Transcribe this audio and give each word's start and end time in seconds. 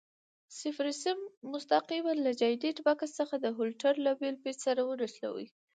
صفري 0.59 0.93
سیم 1.01 1.19
مستقیماً 1.51 2.13
له 2.25 2.31
جاینټ 2.41 2.77
بکس 2.85 3.09
څخه 3.19 3.35
د 3.39 3.45
هولډر 3.55 3.95
له 4.05 4.11
بل 4.19 4.35
پېچ 4.43 4.57
سره 4.65 4.81
ونښلوئ. 4.83 5.47